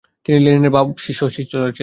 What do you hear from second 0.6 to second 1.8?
ভাবশিষ্য ছিলেন।